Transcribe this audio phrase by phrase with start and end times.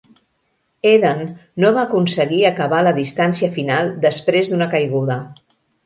[0.91, 1.21] Eden
[1.65, 5.25] no va aconseguir acabar la distància final després d'una caiguda.